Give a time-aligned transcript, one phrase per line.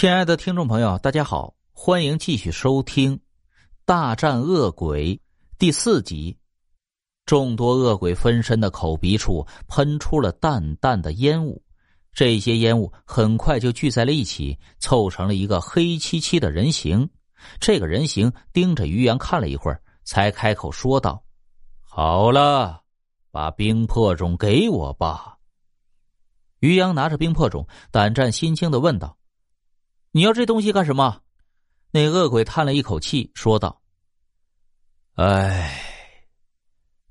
[0.00, 3.18] 亲爱的听众朋友，大家好，欢迎继续收听
[3.84, 5.14] 《大战恶鬼》
[5.58, 6.34] 第四集。
[7.26, 11.62] 众多恶鬼分身的口鼻处喷出了淡淡的烟雾，
[12.14, 17.06] 这些烟雾很快就聚在了一起，凑成了一个黑漆漆的人形。
[17.60, 21.22] 这个人形盯着于洋看了一会儿，才开口说道
[21.84, 22.80] ：“好了，
[23.30, 25.36] 把冰魄种给我吧。”
[26.60, 29.14] 于洋拿着冰魄种，胆战心惊的问道。
[30.12, 31.20] 你要这东西干什么？
[31.92, 33.80] 那恶鬼叹了一口气，说道
[35.14, 35.72] ：“唉，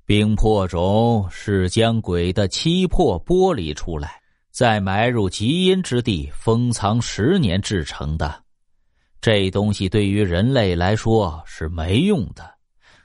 [0.04, 8.44] 冰魄种是将鬼的七魄剥离出来，再埋入极阴之地封藏十年制成的。
[9.20, 12.54] 这东西对于人类来说是没用的，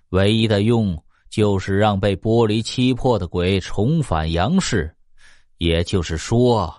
[0.10, 4.94] 唯一的用就是让被剥离七魄的鬼重返阳世。
[5.58, 6.74] 也就是说。”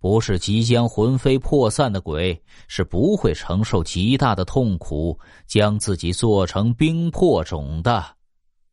[0.00, 8.02] 不是即将魂飞魄散的鬼，是不会承受极大的痛苦，将自己做成冰魄种的。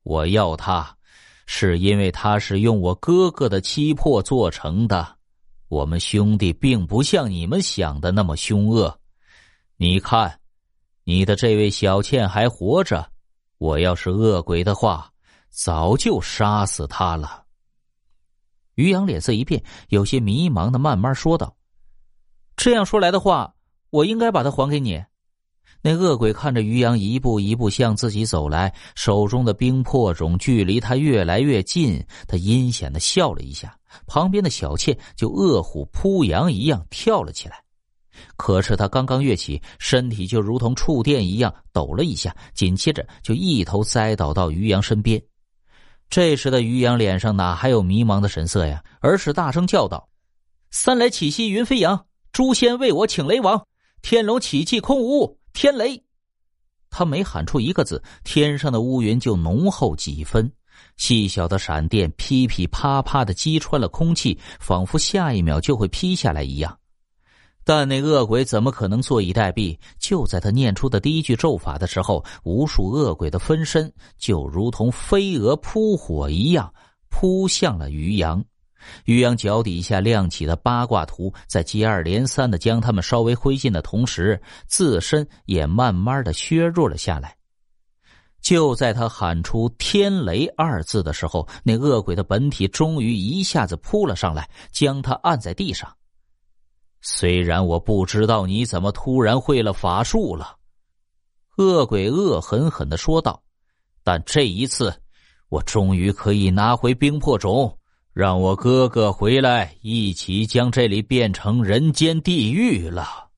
[0.03, 0.95] 我要他，
[1.45, 5.05] 是因为他是用我哥哥的七魄做成的。
[5.67, 8.97] 我们兄弟并不像你们想的那么凶恶。
[9.75, 10.39] 你看，
[11.03, 13.05] 你的这位小倩还活着。
[13.57, 15.11] 我要是恶鬼的话，
[15.49, 17.43] 早就杀死他了。
[18.77, 21.57] 于洋脸色一变，有些迷茫的慢慢说道
[22.55, 23.55] ：“这样说来的话，
[23.89, 25.03] 我应该把它还给你。”
[25.81, 37.63] 那恶鬼看着于洋一步一步向自己走来，手中的冰魄种距离他越来越近，他阴险的笑了一下，旁边的小妾就饿虎扑羊一样跳了起来。
[38.35, 45.21] 可是他刚刚跃起，身体就如同触电一样抖了一下，紧接着就一头栽倒到于洋身边。
[46.09, 48.83] 这时的于洋脸上哪还有迷茫的神色呀？
[49.01, 50.07] 而是大声叫道
[50.71, 53.67] ：“三来起兮云飞扬，诛仙为我请雷王。
[54.01, 56.03] 天龙起气空无物，天雷。”
[56.89, 60.49] 他每喊出一个字，天上的乌云就浓厚几分，
[60.95, 66.79] 细小的闪电噼噼啪啪的击穿了空气，仿佛下一秒就会劈下来一样。
[67.67, 69.77] 但那恶鬼怎么可能坐以待毙？
[69.99, 76.73] 就在他念出的第一句咒法的时候，无数恶鬼的分身就如同飞蛾扑火一样
[77.09, 78.41] 扑向了于洋。
[79.03, 87.35] 于洋脚底下亮起的八卦图，在接二连三的将他们稍微挥进的同时，自身也慢慢的削弱了下来。
[88.39, 95.93] 就在他喊出“天雷”二字的时候，那恶鬼的本体终于一下子扑了上来，将他按在地上。
[97.09, 100.57] 虽然我不知道你怎么突然会了法术了，
[101.55, 103.41] 恶鬼恶狠狠的说道。
[104.03, 104.93] 但这一次，
[105.47, 107.75] 我终于可以拿回冰魄种，
[108.11, 113.29] 让我哥哥回来，一起将这里变成人间地狱了。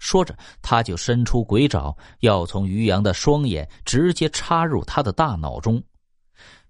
[0.00, 5.80] 说着，他就伸出鬼爪，要从于洋的双眼直接插入他的大脑中。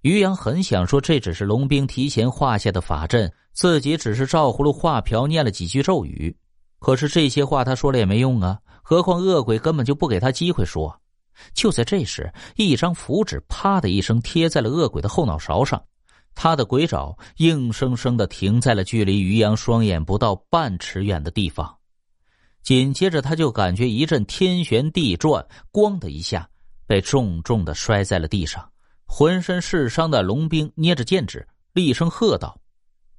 [0.03, 3.33] 于洋很想说，这只是龙兵提前画下的法阵。
[3.55, 6.35] 自己只是照葫芦画瓢念了几句咒语，
[6.83, 8.59] 可是这些话他说了也没用啊！
[8.83, 11.01] 何况恶鬼根本就不给他机会说。
[11.55, 15.81] 就在这时，一张符纸“啪”的一声贴在了恶鬼的后脑勺上，
[16.35, 21.73] 他的鬼爪硬生生的停在了距离于洋双眼不到半尺远的地方。
[22.65, 26.49] 紧接着，他就感觉一阵天旋地转，咣的一下
[26.85, 28.69] 被重重的摔在了地上。
[29.07, 32.61] 浑身是伤的龙兵捏着剑指，厉声喝道。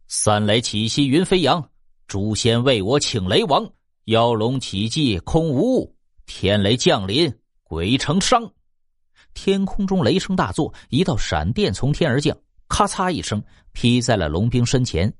[0.09, 1.65] 三雷起兮云飞扬，
[2.07, 3.71] 诛仙为我请雷王。
[4.05, 7.33] 妖龙起迹空无物，天雷降临
[7.63, 8.51] 鬼成伤。
[9.33, 12.37] 天空中雷声大作，一道闪电从天而降，
[12.67, 15.11] 咔嚓一声劈在了龙兵身前。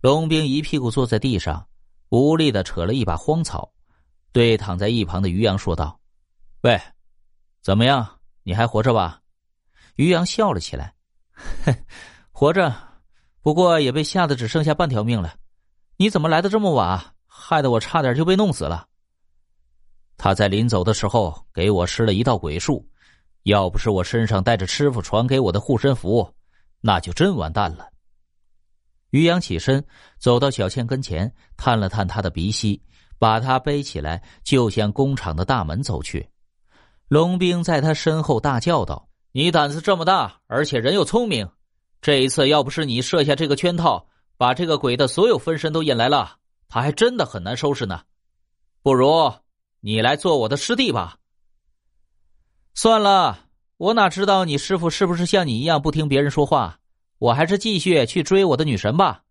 [0.00, 1.66] 龙兵一屁股坐在地上，
[2.08, 3.72] 无力的扯了一把荒草，
[4.32, 6.00] 对躺在一旁的于洋说道
[6.62, 6.80] ：“喂，
[7.62, 8.18] 怎么样？
[8.42, 9.20] 你还活着吧？”
[9.94, 10.94] 于洋笑了起来
[11.64, 11.74] ：“哼，
[12.32, 12.74] 活着。”
[13.40, 15.36] 不过也被吓得只剩下半条命了，
[16.00, 17.14] 你怎么来的这么晚？
[17.26, 18.86] 害得我差点就被弄死了。
[20.16, 22.88] 他在临走的时候给我施了一道鬼术，
[23.42, 26.32] 要不是我身上带着师傅传给我的护身符，
[26.80, 27.88] 那就真完蛋了。
[29.10, 29.84] 于洋起身
[30.20, 32.80] 走到小倩跟前，探了探她的鼻息，
[33.18, 36.28] 把她背起来，就向工厂的大门走去。
[37.08, 41.48] 龙兵在他身后大叫道：“你胆子这么大，而且人又聪明！”
[42.00, 44.06] 这一次，要不是你设下这个圈套，
[44.38, 46.36] 把这个鬼的所有分身都引来了，
[46.68, 48.00] 他还真的很难收拾呢。
[48.82, 49.30] 不如
[49.80, 51.18] 你来做我的师弟吧。
[52.74, 53.46] 算了，
[53.76, 56.78] 我哪知道你师傅是不是像你一样不听别人说话？
[57.18, 59.24] 我还是继续去追我的女神吧。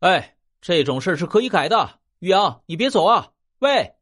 [0.00, 2.00] 哎，这种事是可以改的。
[2.18, 3.30] 玉阳，你别走啊！
[3.60, 3.94] 喂。